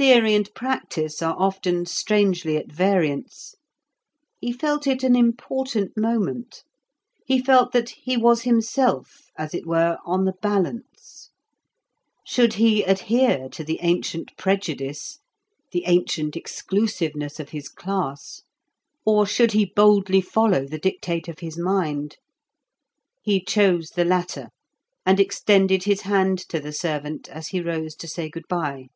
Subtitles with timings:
[0.00, 3.54] Theory and practice are often strangely at variance.
[4.40, 6.64] He felt it an important moment;
[7.26, 11.28] he felt that he was himself, as it were, on the balance;
[12.26, 15.18] should he adhere to the ancient prejudice,
[15.70, 18.40] the ancient exclusiveness of his class,
[19.04, 22.16] or should he boldly follow the dictate of his mind?
[23.22, 24.48] He chose the latter,
[25.04, 28.86] and extended his hand to the servant as he rose to say good bye.